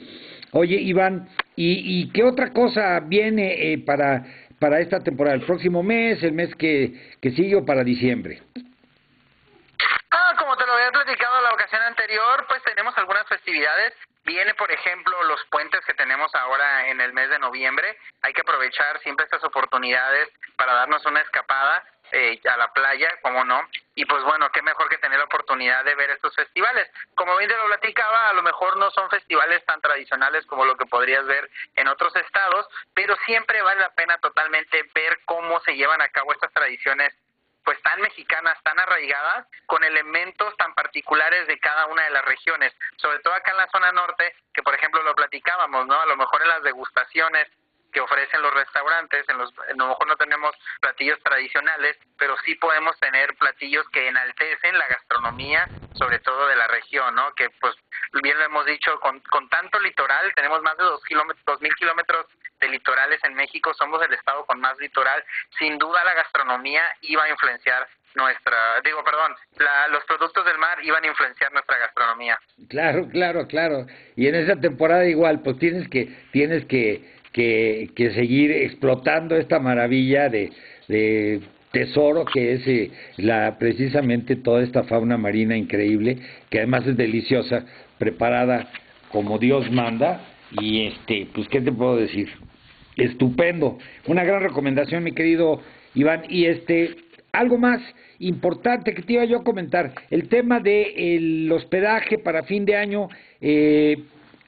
Oye, 0.53 0.75
Iván, 0.75 1.29
¿y, 1.55 2.11
qué 2.11 2.23
otra 2.23 2.51
cosa 2.51 2.99
viene 2.99 3.73
eh, 3.73 3.77
para, 3.85 4.25
para 4.59 4.79
esta 4.79 4.99
temporada? 4.99 5.35
¿El 5.35 5.45
próximo 5.45 5.81
mes, 5.81 6.21
el 6.23 6.33
mes 6.33 6.53
que, 6.55 7.15
que 7.21 7.31
sigue 7.31 7.55
o 7.55 7.65
para 7.65 7.83
diciembre? 7.83 8.41
Ah, 10.11 10.33
como 10.37 10.57
te 10.57 10.65
lo 10.65 10.73
había 10.73 10.91
platicado 10.91 11.41
la 11.41 11.53
ocasión 11.53 11.81
anterior, 11.83 12.45
pues 12.49 12.61
tenemos 12.63 12.97
algunas 12.97 13.27
festividades 13.27 13.93
Viene, 14.23 14.53
por 14.53 14.71
ejemplo, 14.71 15.23
los 15.23 15.43
puentes 15.45 15.81
que 15.85 15.95
tenemos 15.95 16.33
ahora 16.35 16.87
en 16.89 17.01
el 17.01 17.11
mes 17.11 17.29
de 17.29 17.39
noviembre. 17.39 17.97
Hay 18.21 18.33
que 18.33 18.41
aprovechar 18.41 18.99
siempre 18.99 19.25
estas 19.25 19.43
oportunidades 19.43 20.29
para 20.57 20.73
darnos 20.73 21.03
una 21.05 21.21
escapada 21.21 21.83
eh, 22.11 22.39
a 22.49 22.57
la 22.57 22.71
playa, 22.73 23.09
como 23.21 23.43
no. 23.45 23.61
Y 23.95 24.05
pues 24.05 24.23
bueno, 24.23 24.49
qué 24.51 24.61
mejor 24.61 24.89
que 24.89 24.97
tener 24.97 25.19
la 25.19 25.25
oportunidad 25.25 25.83
de 25.83 25.95
ver 25.95 26.09
estos 26.11 26.35
festivales. 26.35 26.89
Como 27.15 27.35
bien 27.37 27.49
te 27.49 27.57
lo 27.57 27.67
platicaba, 27.67 28.29
a 28.29 28.33
lo 28.33 28.43
mejor 28.43 28.77
no 28.77 28.91
son 28.91 29.09
festivales 29.09 29.63
tan 29.65 29.81
tradicionales 29.81 30.45
como 30.45 30.65
lo 30.65 30.77
que 30.77 30.85
podrías 30.85 31.25
ver 31.25 31.49
en 31.75 31.87
otros 31.87 32.15
estados, 32.15 32.67
pero 32.93 33.15
siempre 33.25 33.61
vale 33.61 33.81
la 33.81 33.93
pena 33.93 34.17
totalmente 34.17 34.89
ver 34.93 35.19
cómo 35.25 35.59
se 35.61 35.75
llevan 35.75 36.01
a 36.01 36.09
cabo 36.09 36.33
estas 36.33 36.51
tradiciones 36.53 37.13
pues 37.63 37.81
tan 37.83 38.01
mexicanas, 38.01 38.57
tan 38.63 38.79
arraigadas, 38.79 39.45
con 39.67 39.83
elementos 39.83 40.55
tan 40.57 40.73
particulares 40.73 41.45
de 41.47 41.59
cada 41.59 41.85
una 41.87 42.03
de 42.03 42.09
las 42.09 42.25
regiones, 42.25 42.73
sobre 42.97 43.19
todo 43.19 43.33
acá 43.33 43.51
en 43.51 43.57
la 43.57 43.69
zona 43.69 43.91
norte, 43.91 44.35
que 44.53 44.63
por 44.63 44.73
ejemplo 44.73 45.03
lo 45.03 45.15
platicábamos, 45.15 45.85
¿no? 45.85 45.99
A 45.99 46.05
lo 46.07 46.17
mejor 46.17 46.41
en 46.41 46.47
las 46.49 46.63
degustaciones 46.63 47.47
que 47.91 48.01
ofrecen 48.01 48.41
los 48.41 48.53
restaurantes, 48.53 49.27
en 49.27 49.37
los, 49.37 49.51
a 49.59 49.73
lo 49.75 49.87
mejor 49.87 50.07
no 50.07 50.15
tenemos 50.15 50.51
platillos 50.79 51.19
tradicionales, 51.23 51.97
pero 52.17 52.35
sí 52.45 52.55
podemos 52.55 52.99
tener 52.99 53.35
platillos 53.35 53.87
que 53.89 54.07
enaltecen 54.07 54.77
la 54.77 54.87
gastronomía, 54.87 55.67
sobre 55.93 56.19
todo 56.19 56.47
de 56.47 56.55
la 56.55 56.67
región, 56.67 57.15
¿no? 57.15 57.33
Que 57.35 57.49
pues 57.59 57.75
bien 58.21 58.37
lo 58.37 58.45
hemos 58.45 58.65
dicho, 58.65 58.99
con, 58.99 59.19
con 59.21 59.49
tanto 59.49 59.79
litoral, 59.79 60.31
tenemos 60.35 60.61
más 60.61 60.77
de 60.77 60.83
dos 60.83 61.03
kilómetros, 61.03 61.43
dos 61.45 61.61
mil 61.61 61.73
kilómetros 61.75 62.25
de 62.59 62.69
litorales 62.69 63.19
en 63.23 63.33
México, 63.33 63.73
somos 63.73 64.01
el 64.03 64.13
estado 64.13 64.45
con 64.45 64.59
más 64.59 64.77
litoral, 64.79 65.23
sin 65.57 65.77
duda 65.77 66.03
la 66.03 66.13
gastronomía 66.13 66.83
iba 67.01 67.23
a 67.23 67.29
influenciar 67.29 67.87
nuestra, 68.15 68.81
digo, 68.83 69.03
perdón, 69.03 69.33
los 69.91 70.03
productos 70.05 70.45
del 70.45 70.57
mar 70.57 70.77
iban 70.83 71.03
a 71.03 71.07
influenciar 71.07 71.51
nuestra 71.53 71.77
gastronomía. 71.77 72.37
Claro, 72.69 73.07
claro, 73.09 73.47
claro. 73.47 73.85
Y 74.15 74.27
en 74.27 74.35
esa 74.35 74.59
temporada 74.59 75.05
igual, 75.05 75.41
pues 75.41 75.57
tienes 75.59 75.87
que, 75.89 76.05
tienes 76.31 76.65
que, 76.65 77.20
que, 77.31 77.89
que 77.95 78.11
seguir 78.11 78.51
explotando 78.51 79.35
esta 79.35 79.59
maravilla 79.59 80.29
de, 80.29 80.51
de 80.87 81.41
tesoro 81.71 82.25
que 82.25 82.53
es 82.53 82.67
eh, 82.67 82.91
la 83.17 83.57
precisamente 83.57 84.35
toda 84.35 84.61
esta 84.63 84.83
fauna 84.83 85.17
marina 85.17 85.55
increíble, 85.55 86.17
que 86.49 86.59
además 86.59 86.85
es 86.85 86.97
deliciosa, 86.97 87.65
preparada 87.97 88.69
como 89.09 89.37
Dios 89.37 89.69
manda. 89.71 90.21
Y 90.59 90.87
este, 90.87 91.27
pues, 91.33 91.47
¿qué 91.47 91.61
te 91.61 91.71
puedo 91.71 91.95
decir? 91.95 92.29
Estupendo. 92.97 93.77
Una 94.07 94.23
gran 94.23 94.41
recomendación, 94.41 95.03
mi 95.03 95.13
querido 95.13 95.61
Iván. 95.95 96.23
Y 96.27 96.45
este, 96.45 96.95
algo 97.31 97.57
más 97.57 97.81
importante 98.19 98.93
que 98.93 99.01
te 99.01 99.13
iba 99.13 99.25
yo 99.25 99.39
a 99.39 99.43
comentar, 99.43 99.93
el 100.09 100.27
tema 100.27 100.59
del 100.59 100.93
el 100.95 101.51
hospedaje 101.51 102.19
para 102.19 102.43
fin 102.43 102.65
de 102.65 102.75
año, 102.75 103.07
eh, 103.39 103.97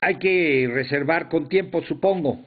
hay 0.01 0.15
que 0.15 0.69
reservar 0.71 1.29
con 1.29 1.47
tiempo, 1.47 1.81
supongo. 1.83 2.39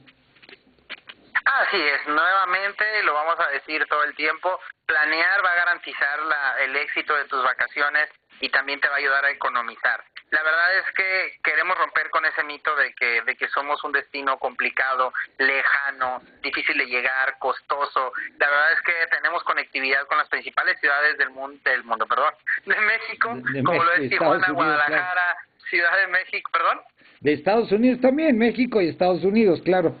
Así 1.67 1.81
es, 1.81 2.07
nuevamente 2.07 2.85
lo 3.03 3.13
vamos 3.13 3.37
a 3.39 3.51
decir 3.51 3.85
todo 3.89 4.03
el 4.05 4.15
tiempo, 4.15 4.57
planear 4.85 5.43
va 5.43 5.51
a 5.51 5.55
garantizar 5.55 6.19
la, 6.21 6.63
el 6.63 6.75
éxito 6.77 7.13
de 7.13 7.25
tus 7.25 7.43
vacaciones 7.43 8.09
y 8.39 8.47
también 8.49 8.79
te 8.79 8.87
va 8.87 8.95
a 8.95 8.99
ayudar 8.99 9.25
a 9.25 9.31
economizar. 9.31 10.01
La 10.31 10.43
verdad 10.43 10.77
es 10.77 10.85
que 10.93 11.39
queremos 11.43 11.77
romper 11.77 12.09
con 12.09 12.23
ese 12.25 12.43
mito 12.43 12.73
de 12.77 12.93
que, 12.93 13.21
de 13.21 13.35
que 13.35 13.49
somos 13.49 13.83
un 13.83 13.91
destino 13.91 14.37
complicado, 14.37 15.13
lejano, 15.39 16.21
difícil 16.41 16.77
de 16.77 16.85
llegar, 16.85 17.37
costoso. 17.39 18.13
La 18.37 18.49
verdad 18.49 18.71
es 18.71 18.81
que 18.81 18.93
tenemos 19.15 19.43
conectividad 19.43 20.05
con 20.07 20.17
las 20.17 20.29
principales 20.29 20.79
ciudades 20.79 21.17
del 21.17 21.31
mundo, 21.31 21.59
del 21.65 21.83
mundo, 21.83 22.05
perdón, 22.07 22.33
de 22.65 22.79
México, 22.79 23.37
como 23.65 23.83
lo 23.83 23.93
es 23.93 24.09
Tijuana, 24.09 24.51
Guadalajara, 24.51 25.37
Ciudad 25.69 25.97
de 25.97 26.07
México, 26.07 26.49
perdón. 26.51 26.79
De 27.19 27.33
Estados 27.33 27.71
Unidos 27.71 27.99
también, 27.99 28.37
México 28.37 28.81
y 28.81 28.89
Estados 28.89 29.23
Unidos, 29.23 29.61
claro. 29.65 29.95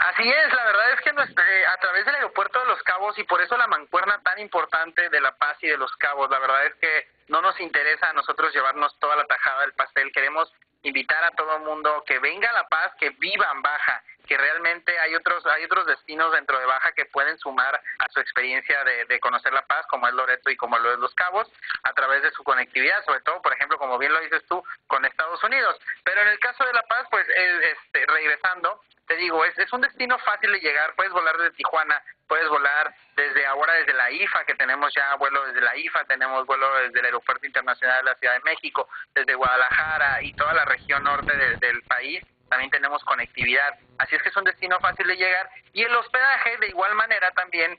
Así 0.00 0.28
es, 0.28 0.52
la 0.52 0.64
verdad 0.64 0.92
es 0.92 1.00
que 1.00 1.10
eh, 1.10 1.66
a 1.66 1.76
través 1.78 2.04
del 2.04 2.14
aeropuerto 2.16 2.60
de 2.60 2.66
Los 2.66 2.82
Cabos 2.82 3.18
y 3.18 3.24
por 3.24 3.40
eso 3.40 3.56
la 3.56 3.66
mancuerna 3.66 4.20
tan 4.22 4.38
importante 4.38 5.08
de 5.08 5.20
La 5.20 5.36
Paz 5.36 5.56
y 5.62 5.68
de 5.68 5.76
Los 5.76 5.94
Cabos, 5.96 6.30
la 6.30 6.38
verdad 6.38 6.66
es 6.66 6.74
que 6.74 7.08
no 7.28 7.40
nos 7.40 7.58
interesa 7.60 8.10
a 8.10 8.12
nosotros 8.12 8.52
llevarnos 8.52 8.98
toda 8.98 9.16
la 9.16 9.24
tajada 9.24 9.62
del 9.62 9.72
pastel, 9.72 10.12
queremos 10.12 10.52
invitar 10.82 11.22
a 11.24 11.30
todo 11.30 11.56
el 11.56 11.62
mundo 11.62 12.02
que 12.06 12.18
venga 12.18 12.50
a 12.50 12.54
La 12.54 12.68
Paz, 12.68 12.92
que 12.98 13.10
viva 13.10 13.46
en 13.54 13.62
Baja, 13.62 14.02
que 14.26 14.36
realmente 14.36 14.98
hay 14.98 15.14
otros 15.14 15.44
hay 15.46 15.64
otros 15.64 15.86
destinos 15.86 16.32
dentro 16.32 16.58
de 16.58 16.66
Baja 16.66 16.92
que 16.92 17.06
pueden 17.06 17.38
sumar 17.38 17.80
a 17.98 18.08
su 18.10 18.20
experiencia 18.20 18.84
de, 18.84 19.04
de, 19.06 19.20
conocer 19.20 19.52
La 19.52 19.66
Paz, 19.66 19.86
como 19.88 20.06
es 20.08 20.14
Loreto 20.14 20.50
y 20.50 20.56
como 20.56 20.78
lo 20.78 20.92
es 20.92 20.98
Los 20.98 21.14
Cabos, 21.14 21.50
a 21.84 21.92
través 21.92 22.22
de 22.22 22.30
su 22.32 22.42
conectividad, 22.44 23.04
sobre 23.04 23.20
todo, 23.20 23.40
por 23.42 23.52
ejemplo, 23.52 23.78
como 23.78 23.98
bien 23.98 24.12
lo 24.12 24.20
dices 24.20 24.44
tú, 24.48 24.62
con 24.86 25.04
Estados 25.04 25.42
Unidos. 25.44 25.78
Pero 26.04 26.20
en 26.22 26.28
el 26.28 26.38
caso 26.38 26.64
de 26.64 26.72
La 26.72 26.82
Paz, 26.82 27.06
pues, 27.10 27.26
este, 27.28 28.06
regresando, 28.06 28.80
te 29.12 29.18
digo, 29.18 29.44
es, 29.44 29.58
es 29.58 29.70
un 29.74 29.82
destino 29.82 30.18
fácil 30.20 30.50
de 30.52 30.60
llegar, 30.60 30.94
puedes 30.96 31.12
volar 31.12 31.36
desde 31.36 31.50
Tijuana, 31.50 32.02
puedes 32.26 32.48
volar 32.48 32.94
desde 33.14 33.44
ahora 33.44 33.74
desde 33.74 33.92
la 33.92 34.10
IFA, 34.10 34.44
que 34.46 34.54
tenemos 34.54 34.90
ya 34.94 35.14
vuelo 35.16 35.44
desde 35.44 35.60
la 35.60 35.76
IFA, 35.76 36.04
tenemos 36.04 36.46
vuelo 36.46 36.74
desde 36.76 36.98
el 36.98 37.04
Aeropuerto 37.04 37.44
Internacional 37.46 37.98
de 37.98 38.10
la 38.10 38.16
Ciudad 38.16 38.34
de 38.34 38.40
México, 38.40 38.88
desde 39.14 39.34
Guadalajara 39.34 40.22
y 40.22 40.32
toda 40.32 40.54
la 40.54 40.64
región 40.64 41.04
norte 41.04 41.36
del 41.36 41.82
país, 41.82 42.24
también 42.48 42.70
tenemos 42.70 43.04
conectividad. 43.04 43.78
Así 43.98 44.16
es 44.16 44.22
que 44.22 44.30
es 44.30 44.36
un 44.36 44.44
destino 44.44 44.80
fácil 44.80 45.06
de 45.06 45.16
llegar. 45.16 45.50
Y 45.74 45.82
el 45.82 45.94
hospedaje, 45.94 46.56
de 46.56 46.68
igual 46.68 46.94
manera, 46.94 47.30
también 47.32 47.78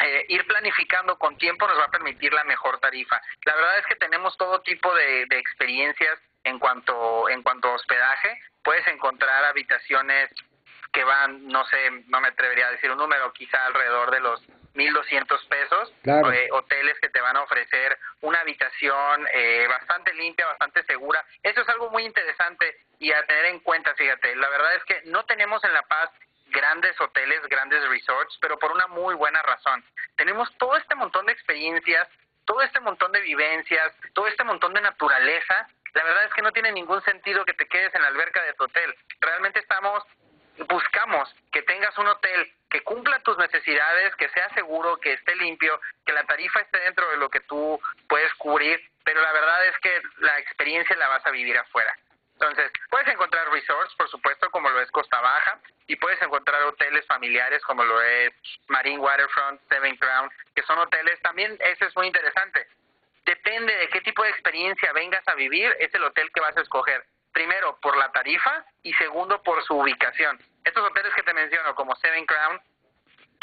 eh, 0.00 0.26
ir 0.28 0.44
planificando 0.48 1.16
con 1.18 1.38
tiempo 1.38 1.68
nos 1.68 1.78
va 1.78 1.84
a 1.84 1.90
permitir 1.90 2.32
la 2.32 2.42
mejor 2.42 2.80
tarifa. 2.80 3.22
La 3.44 3.54
verdad 3.54 3.78
es 3.78 3.86
que 3.86 3.94
tenemos 3.94 4.36
todo 4.36 4.60
tipo 4.62 4.92
de, 4.92 5.26
de 5.26 5.38
experiencias 5.38 6.18
en 6.44 6.58
cuanto 6.58 7.28
en 7.28 7.42
cuanto 7.42 7.68
a 7.68 7.74
hospedaje. 7.74 8.40
Puedes 8.62 8.86
encontrar 8.86 9.44
habitaciones 9.44 10.30
que 10.92 11.04
van, 11.04 11.48
no 11.48 11.64
sé, 11.66 11.90
no 12.08 12.20
me 12.20 12.28
atrevería 12.28 12.68
a 12.68 12.72
decir 12.72 12.90
un 12.90 12.98
número, 12.98 13.32
quizá 13.32 13.64
alrededor 13.66 14.10
de 14.10 14.20
los 14.20 14.42
1.200 14.74 15.48
pesos, 15.48 15.92
eh, 16.04 16.48
hoteles 16.52 16.98
que 17.00 17.08
te 17.08 17.20
van 17.20 17.36
a 17.36 17.42
ofrecer 17.42 17.98
una 18.20 18.40
habitación 18.40 19.26
eh, 19.32 19.66
bastante 19.68 20.14
limpia, 20.14 20.46
bastante 20.46 20.82
segura. 20.84 21.24
Eso 21.42 21.60
es 21.60 21.68
algo 21.68 21.90
muy 21.90 22.04
interesante 22.04 22.76
y 22.98 23.12
a 23.12 23.24
tener 23.26 23.46
en 23.46 23.60
cuenta, 23.60 23.94
fíjate, 23.94 24.36
la 24.36 24.48
verdad 24.48 24.74
es 24.76 24.84
que 24.84 25.02
no 25.06 25.24
tenemos 25.24 25.62
en 25.64 25.72
La 25.72 25.82
Paz 25.82 26.10
grandes 26.46 26.98
hoteles, 27.00 27.40
grandes 27.48 27.86
resorts, 27.88 28.38
pero 28.40 28.58
por 28.58 28.72
una 28.72 28.86
muy 28.86 29.14
buena 29.14 29.42
razón. 29.42 29.84
Tenemos 30.16 30.48
todo 30.58 30.76
este 30.76 30.94
montón 30.94 31.26
de 31.26 31.32
experiencias, 31.32 32.08
todo 32.44 32.60
este 32.62 32.80
montón 32.80 33.12
de 33.12 33.20
vivencias, 33.20 33.92
todo 34.12 34.26
este 34.26 34.44
montón 34.44 34.74
de 34.74 34.80
naturaleza. 34.80 35.68
La 35.94 36.04
verdad 36.04 36.24
es 36.24 36.34
que 36.34 36.42
no 36.42 36.52
tiene 36.52 36.72
ningún 36.72 37.02
sentido 37.02 37.44
que 37.44 37.54
te 37.54 37.66
quedes 37.66 37.94
en 37.94 38.02
la 38.02 38.08
alberca 38.08 38.42
de 38.42 38.54
tu 38.54 38.64
hotel. 38.64 38.94
Realmente 39.20 39.58
estamos 39.58 40.02
buscamos 40.68 41.34
que 41.50 41.62
tengas 41.62 41.96
un 41.98 42.06
hotel 42.08 42.52
que 42.70 42.82
cumpla 42.82 43.18
tus 43.20 43.36
necesidades, 43.38 44.14
que 44.16 44.28
sea 44.30 44.48
seguro, 44.54 44.96
que 44.98 45.14
esté 45.14 45.34
limpio, 45.36 45.80
que 46.04 46.12
la 46.12 46.24
tarifa 46.24 46.60
esté 46.60 46.78
dentro 46.80 47.08
de 47.10 47.16
lo 47.16 47.28
que 47.28 47.40
tú 47.40 47.80
puedes 48.08 48.32
cubrir, 48.34 48.80
pero 49.04 49.20
la 49.20 49.32
verdad 49.32 49.66
es 49.66 49.78
que 49.78 50.02
la 50.18 50.38
experiencia 50.38 50.96
la 50.96 51.08
vas 51.08 51.26
a 51.26 51.30
vivir 51.30 51.56
afuera. 51.56 51.94
Entonces, 52.34 52.72
puedes 52.90 53.06
encontrar 53.08 53.48
resorts, 53.50 53.94
por 53.94 54.08
supuesto, 54.08 54.50
como 54.50 54.68
lo 54.68 54.80
es 54.80 54.90
Costa 54.90 55.20
Baja, 55.20 55.60
y 55.86 55.96
puedes 55.96 56.20
encontrar 56.22 56.62
hoteles 56.62 57.06
familiares 57.06 57.62
como 57.64 57.84
lo 57.84 58.00
es 58.00 58.32
Marine 58.68 58.98
Waterfront, 58.98 59.60
Seven 59.68 59.96
Crown, 59.96 60.30
que 60.54 60.62
son 60.62 60.78
hoteles, 60.78 61.20
también 61.20 61.56
eso 61.60 61.84
es 61.84 61.94
muy 61.96 62.06
interesante. 62.06 62.66
Depende 63.24 63.74
de 63.74 63.88
qué 63.88 64.00
tipo 64.00 64.22
de 64.22 64.30
experiencia 64.30 64.92
vengas 64.92 65.26
a 65.28 65.34
vivir, 65.34 65.74
es 65.78 65.94
el 65.94 66.02
hotel 66.04 66.30
que 66.32 66.40
vas 66.40 66.56
a 66.56 66.62
escoger 66.62 67.04
primero 67.32 67.78
por 67.80 67.96
la 67.96 68.10
tarifa 68.12 68.64
y 68.82 68.92
segundo 68.94 69.42
por 69.42 69.62
su 69.64 69.74
ubicación. 69.78 70.38
Estos 70.64 70.84
hoteles 70.84 71.14
que 71.14 71.22
te 71.22 71.32
menciono, 71.32 71.74
como 71.74 71.96
Seven 71.96 72.26
Crown, 72.26 72.60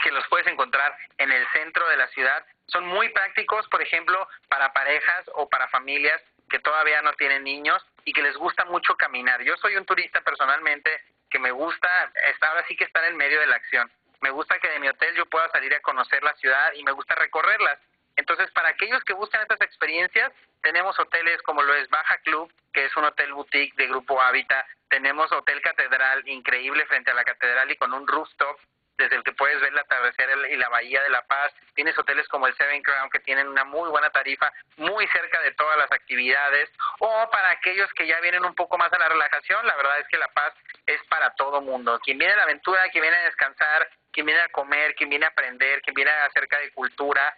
que 0.02 0.12
los 0.12 0.26
puedes 0.28 0.48
encontrar 0.48 0.96
en 1.18 1.32
el 1.32 1.46
centro 1.50 1.88
de 1.90 1.98
la 1.98 2.08
ciudad, 2.10 2.46
son 2.68 2.86
muy 2.86 3.10
prácticos, 3.10 3.68
por 3.70 3.82
ejemplo, 3.82 4.28
para 4.48 4.72
parejas 4.74 5.26
o 5.34 5.50
para 5.50 5.68
familias 5.70 6.22
que 6.50 6.60
todavía 6.60 7.02
no 7.02 7.14
tienen 7.14 7.44
niños 7.44 7.86
y 8.06 8.14
que 8.14 8.22
les 8.22 8.36
gusta 8.38 8.66
mucho 8.66 8.96
caminar. 8.96 9.42
Yo 9.42 9.56
soy 9.58 9.76
un 9.76 9.86
turista 9.86 10.22
personalmente 10.22 11.02
que 11.30 11.40
me 11.40 11.52
gusta, 11.52 12.12
ahora 12.42 12.66
sí 12.68 12.76
que 12.76 12.86
estar 12.86 13.04
en 13.06 13.18
medio 13.18 13.40
de 13.40 13.48
la 13.48 13.56
acción. 13.56 13.92
Me 14.22 14.32
gusta 14.32 14.60
que 14.60 14.70
de 14.70 14.80
mi 14.80 14.88
hotel 14.88 15.16
yo 15.16 15.26
pueda 15.28 15.50
salir 15.50 15.74
a 15.74 15.82
conocer 15.82 16.24
la 16.24 16.34
ciudad 16.36 16.74
y 16.74 16.84
me 16.84 16.92
gusta 16.92 17.16
recorrerlas. 17.16 17.80
Entonces, 18.20 18.52
para 18.52 18.70
aquellos 18.70 19.02
que 19.06 19.14
buscan 19.14 19.42
estas 19.42 19.62
experiencias, 19.62 20.30
tenemos 20.62 21.00
hoteles 21.00 21.42
como 21.44 21.62
lo 21.62 21.74
es 21.74 21.90
Baja 21.90 22.18
Club, 22.18 22.52
que 22.74 22.90
un 22.98 23.06
hotel 23.06 23.34
boutique 23.34 23.76
de 23.78 23.88
Grupo 23.88 24.22
Hábitat, 24.22 24.66
tenemos 24.90 25.32
Hotel 25.32 25.62
Catedral, 25.62 26.28
increíble 26.28 26.86
frente 26.88 27.12
a 27.12 27.14
la 27.14 27.24
catedral 27.24 27.72
y 27.72 27.78
con 27.78 27.94
un 27.94 28.06
rooftop 28.06 28.60
desde 28.98 29.16
el 29.16 29.24
que 29.24 29.32
puedes 29.32 29.62
ver 29.62 29.72
el 29.72 29.80
atardecer 29.80 30.30
y 30.52 30.58
la 30.58 30.68
bahía 30.68 31.02
de 31.02 31.10
La 31.10 31.22
Paz. 31.22 31.54
Tienes 31.76 31.98
hoteles 31.98 32.28
como 32.28 32.48
el 32.48 32.56
Seven 32.58 32.82
Crown 32.82 33.10
que 33.10 33.20
tienen 33.20 33.48
una 33.48 33.64
muy 33.64 33.90
buena 33.90 34.10
tarifa, 34.10 34.52
muy 34.76 35.08
cerca 35.08 35.40
de 35.42 35.52
todas 35.52 35.78
las 35.78 35.90
actividades. 35.90 36.70
O 37.00 37.30
para 37.32 37.52
aquellos 37.52 37.90
que 37.94 38.06
ya 38.06 38.20
vienen 38.20 38.44
un 38.44 38.54
poco 38.54 38.78
más 38.78 38.92
a 38.92 39.00
la 39.00 39.08
relajación, 39.08 39.66
la 39.66 39.78
verdad 39.78 40.00
es 40.00 40.08
que 40.10 40.18
La 40.18 40.28
Paz 40.28 40.54
es 40.86 41.02
para 41.08 41.34
todo 41.36 41.62
mundo. 41.62 41.98
Quien 42.04 42.18
viene 42.18 42.34
a 42.34 42.38
la 42.38 42.44
aventura, 42.44 42.90
quien 42.90 43.04
viene 43.04 43.16
a 43.16 43.26
descansar, 43.26 43.90
quien 44.12 44.26
viene 44.26 44.42
a 44.42 44.50
comer, 44.50 44.94
quien 44.96 45.10
viene 45.10 45.26
a 45.26 45.30
aprender, 45.30 45.82
quien 45.82 45.94
viene 45.94 46.12
acerca 46.12 46.58
de 46.58 46.72
cultura, 46.72 47.34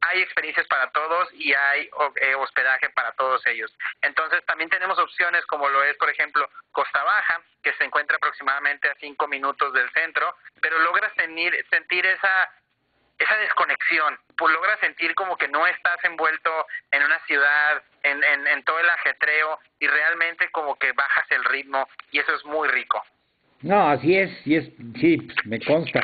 hay 0.00 0.22
experiencias 0.22 0.66
para 0.68 0.90
todos 0.90 1.28
y 1.34 1.52
hay 1.52 1.90
eh, 2.20 2.34
hospedaje 2.34 2.88
para 2.90 3.12
todos 3.12 3.44
ellos. 3.46 3.76
Entonces 4.02 4.44
también 4.46 4.70
tenemos 4.70 4.98
opciones 4.98 5.44
como 5.46 5.68
lo 5.68 5.82
es, 5.84 5.96
por 5.96 6.10
ejemplo, 6.10 6.48
Costa 6.72 7.02
Baja, 7.02 7.42
que 7.62 7.72
se 7.74 7.84
encuentra 7.84 8.16
aproximadamente 8.16 8.88
a 8.88 8.94
cinco 9.00 9.26
minutos 9.26 9.72
del 9.72 9.90
centro, 9.90 10.36
pero 10.60 10.78
logras 10.80 11.12
sentir, 11.16 11.64
sentir 11.70 12.06
esa 12.06 12.50
esa 13.18 13.36
desconexión, 13.38 14.16
pues 14.36 14.54
logras 14.54 14.78
sentir 14.80 15.14
como 15.16 15.36
que 15.36 15.48
no 15.48 15.66
estás 15.66 15.96
envuelto 16.04 16.50
en 16.92 17.02
una 17.02 17.18
ciudad, 17.26 17.82
en, 18.04 18.22
en, 18.22 18.62
todo 18.62 18.78
el 18.78 18.88
ajetreo 18.88 19.58
y 19.80 19.88
realmente 19.88 20.48
como 20.52 20.76
que 20.76 20.92
bajas 20.92 21.26
el 21.30 21.42
ritmo 21.44 21.88
y 22.12 22.20
eso 22.20 22.32
es 22.34 22.44
muy 22.44 22.68
rico. 22.68 23.02
No, 23.62 23.90
así 23.90 24.16
es, 24.16 24.30
sí, 24.44 24.54
es, 24.54 24.66
sí, 25.00 25.28
me 25.44 25.58
consta, 25.60 26.00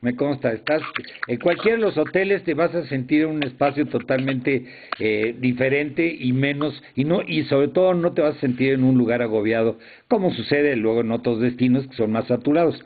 me 0.00 0.14
consta. 0.14 0.52
Estás 0.52 0.82
en 1.26 1.38
cualquiera 1.38 1.76
de 1.76 1.82
los 1.82 1.98
hoteles 1.98 2.44
te 2.44 2.54
vas 2.54 2.74
a 2.74 2.86
sentir 2.86 3.22
en 3.22 3.30
un 3.30 3.42
espacio 3.42 3.86
totalmente 3.86 4.64
eh, 4.98 5.34
diferente 5.38 6.16
y 6.18 6.32
menos 6.32 6.80
y 6.94 7.04
no 7.04 7.22
y 7.26 7.44
sobre 7.44 7.68
todo 7.68 7.94
no 7.94 8.12
te 8.12 8.22
vas 8.22 8.36
a 8.36 8.40
sentir 8.40 8.74
en 8.74 8.84
un 8.84 8.96
lugar 8.96 9.22
agobiado 9.22 9.78
como 10.08 10.32
sucede 10.32 10.74
luego 10.74 11.02
en 11.02 11.10
otros 11.10 11.40
destinos 11.40 11.86
que 11.86 11.94
son 11.94 12.12
más 12.12 12.26
saturados. 12.26 12.82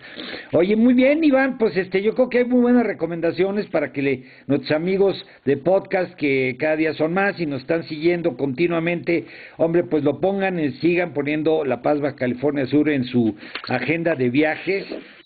Oye, 0.53 0.75
muy 0.75 0.93
bien, 0.93 1.23
Iván, 1.23 1.57
pues 1.57 1.77
este 1.77 2.03
yo 2.03 2.15
creo 2.15 2.29
que 2.29 2.39
hay 2.39 2.45
muy 2.45 2.61
buenas 2.61 2.85
recomendaciones 2.85 3.67
para 3.67 3.93
que 3.93 4.03
le, 4.03 4.25
nuestros 4.49 4.73
amigos 4.73 5.25
de 5.45 5.57
podcast 5.57 6.15
que 6.15 6.57
cada 6.59 6.77
día 6.77 6.95
son 6.95 7.15
más 7.15 7.39
y 7.39 7.47
nos 7.47 7.63
están 7.63 7.85
siguiendo 7.85 8.37
continuamente, 8.37 9.27
hombre, 9.57 9.85
pues 9.85 10.03
lo 10.03 10.21
pongan, 10.21 10.59
y 10.59 10.73
sigan 10.73 11.15
poniendo 11.15 11.65
La 11.65 11.81
Paz 11.81 12.01
Baja 12.01 12.17
California 12.17 12.67
Sur 12.67 12.91
en 12.91 13.05
su 13.05 13.37
agenda 13.69 14.17
de 14.17 14.29
viajes 14.29 14.85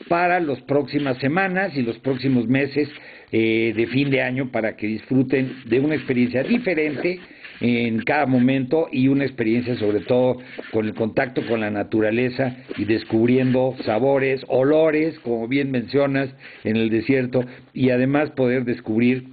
para 0.08 0.38
las 0.40 0.60
próximas 0.62 1.16
semanas 1.18 1.74
y 1.76 1.82
los 1.82 1.98
próximos 1.98 2.46
meses 2.46 2.88
eh, 3.32 3.72
de 3.74 3.86
fin 3.86 4.10
de 4.10 4.22
año 4.22 4.52
para 4.52 4.76
que 4.76 4.86
disfruten 4.86 5.62
de 5.64 5.80
una 5.80 5.94
experiencia 5.94 6.42
diferente 6.42 7.18
en 7.60 8.02
cada 8.02 8.26
momento 8.26 8.88
y 8.90 9.08
una 9.08 9.24
experiencia 9.24 9.76
sobre 9.76 10.00
todo 10.00 10.36
con 10.72 10.86
el 10.86 10.94
contacto 10.94 11.46
con 11.46 11.60
la 11.60 11.70
naturaleza 11.70 12.56
y 12.76 12.84
descubriendo 12.84 13.76
sabores, 13.84 14.44
olores, 14.48 15.18
como 15.20 15.48
bien 15.48 15.70
mencionas, 15.70 16.30
en 16.64 16.76
el 16.76 16.90
desierto 16.90 17.44
y 17.72 17.90
además 17.90 18.30
poder 18.30 18.64
descubrir 18.64 19.28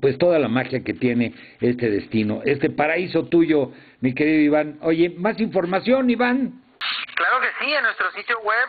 pues 0.00 0.18
toda 0.18 0.38
la 0.38 0.48
magia 0.48 0.84
que 0.84 0.94
tiene 0.94 1.34
este 1.60 1.90
destino, 1.90 2.42
este 2.44 2.70
paraíso 2.70 3.24
tuyo, 3.26 3.72
mi 4.00 4.14
querido 4.14 4.40
Iván. 4.40 4.78
Oye, 4.82 5.10
más 5.16 5.40
información, 5.40 6.10
Iván. 6.10 6.60
Claro 7.14 7.40
que 7.40 7.48
sí, 7.60 7.72
en 7.72 7.82
nuestro 7.84 8.10
sitio 8.12 8.38
web 8.40 8.68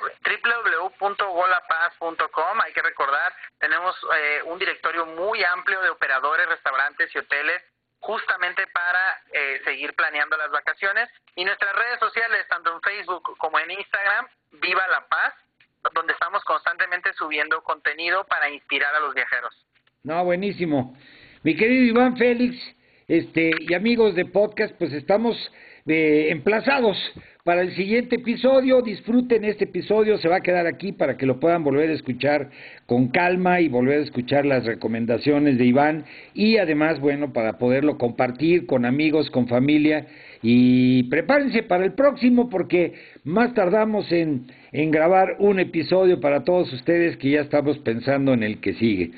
www.golapaz.com 1.00 2.62
hay 2.64 2.72
que 2.74 2.82
recordar, 2.82 3.34
tenemos 3.60 3.96
eh, 4.16 4.42
un 4.46 4.60
directorio 4.60 5.06
muy 5.08 5.44
amplio 5.44 5.82
de 5.82 5.90
operadores, 5.90 6.48
restaurantes 6.48 7.14
y 7.16 7.18
hoteles 7.18 7.62
justamente 8.04 8.68
para 8.68 9.22
eh, 9.32 9.62
seguir 9.64 9.94
planeando 9.94 10.36
las 10.36 10.52
vacaciones 10.52 11.10
y 11.36 11.46
nuestras 11.46 11.74
redes 11.74 12.00
sociales, 12.00 12.46
tanto 12.50 12.76
en 12.76 12.82
Facebook 12.82 13.38
como 13.38 13.58
en 13.60 13.72
Instagram, 13.72 14.28
Viva 14.52 14.86
la 14.90 15.08
Paz, 15.08 15.34
donde 15.94 16.12
estamos 16.12 16.44
constantemente 16.44 17.14
subiendo 17.14 17.64
contenido 17.64 18.26
para 18.26 18.50
inspirar 18.50 18.94
a 18.94 19.00
los 19.00 19.16
viajeros. 19.16 19.54
No, 20.04 20.24
buenísimo. 20.26 20.98
Mi 21.44 21.56
querido 21.56 21.86
Iván 21.86 22.18
Félix, 22.18 22.58
este 23.08 23.52
y 23.60 23.74
amigos 23.74 24.16
de 24.16 24.26
podcast, 24.26 24.76
pues 24.78 24.92
estamos 24.92 25.38
eh, 25.88 26.28
emplazados 26.30 26.98
para 27.44 27.62
el 27.62 27.76
siguiente 27.76 28.16
episodio. 28.16 28.82
Disfruten 28.82 29.44
este 29.44 29.66
episodio, 29.66 30.18
se 30.18 30.30
va 30.30 30.38
a 30.38 30.42
quedar 30.42 30.66
aquí 30.66 30.94
para 30.94 31.18
que 31.18 31.26
lo 31.26 31.40
puedan 31.40 31.64
volver 31.64 31.90
a 31.90 31.94
escuchar 31.94 32.50
con 32.86 33.10
calma 33.10 33.60
y 33.60 33.68
volver 33.68 34.00
a 34.00 34.04
escuchar 34.04 34.46
las 34.46 34.66
recomendaciones 34.66 35.58
de 35.58 35.66
Iván 35.66 36.06
y 36.34 36.58
además, 36.58 37.00
bueno, 37.00 37.34
para 37.34 37.58
poderlo 37.58 37.98
compartir 37.98 38.66
con 38.66 38.86
amigos, 38.86 39.30
con 39.30 39.48
familia 39.48 40.08
y 40.42 41.04
prepárense 41.10 41.64
para 41.64 41.84
el 41.84 41.94
próximo 41.94 42.50
porque 42.50 42.94
más 43.24 43.54
tardamos 43.54 44.10
en, 44.12 44.48
grabar 44.72 45.36
un 45.40 45.60
episodio 45.60 46.20
para 46.22 46.44
todos 46.44 46.72
ustedes 46.72 47.18
que 47.18 47.32
ya 47.32 47.42
estamos 47.42 47.78
pensando 47.80 48.34
en 48.34 48.44
el 48.44 48.62
que 48.62 48.74
sigue. 48.74 49.12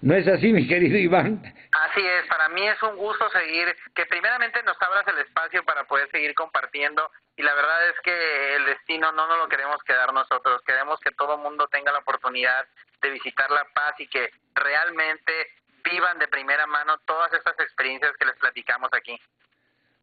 ¿No 0.00 0.14
es 0.14 0.28
así, 0.28 0.52
mi 0.52 0.68
querido 0.68 0.96
Iván? 0.96 1.42
Así 1.42 2.00
es, 2.00 2.28
para 2.28 2.48
mí 2.50 2.62
es 2.62 2.80
un 2.84 2.96
gusto 2.96 3.24
seguir, 3.30 3.66
que 3.96 4.06
primeramente 4.06 4.62
nos 4.64 4.80
abras 4.80 5.04
el 5.08 5.18
espacio 5.26 5.64
para 5.64 5.82
poder 5.84 6.08
seguir 6.12 6.34
compartiendo 6.34 7.02
y 7.36 7.42
la 7.42 7.54
verdad 7.54 7.88
es 7.88 8.00
que 8.02 8.56
el 8.56 8.64
destino 8.66 9.10
no 9.12 9.26
nos 9.26 9.38
lo 9.38 9.48
queremos 9.48 9.82
quedar 9.82 10.12
nosotros, 10.12 10.62
queremos 10.66 11.00
que 11.00 11.10
todo 11.12 11.38
mundo 11.38 11.66
tenga 11.68 11.92
la 11.92 11.98
oportunidad 11.98 12.66
de 13.02 13.10
visitar 13.10 13.50
La 13.50 13.64
Paz 13.74 13.94
y 13.98 14.06
que 14.06 14.30
realmente 14.54 15.32
vivan 15.90 16.18
de 16.18 16.28
primera 16.28 16.66
mano 16.66 16.96
todas 17.04 17.32
estas 17.32 17.58
experiencias 17.60 18.12
que 18.18 18.26
les 18.26 18.36
platicamos 18.36 18.88
aquí. 18.92 19.20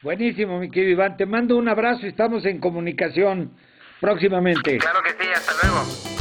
Buenísimo, 0.01 0.59
mi 0.59 0.69
querido 0.69 0.91
Iván, 0.91 1.15
te 1.15 1.25
mando 1.25 1.55
un 1.57 1.69
abrazo 1.69 2.05
y 2.05 2.09
estamos 2.09 2.45
en 2.45 2.59
comunicación 2.59 3.55
próximamente. 3.99 4.77
Claro 4.79 5.01
que 5.01 5.11
sí, 5.11 5.29
hasta 5.31 5.53
luego. 5.61 6.20